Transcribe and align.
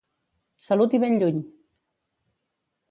Salut 0.67 0.95
i 0.99 1.01
ben 1.03 1.21
lluny! 1.23 1.39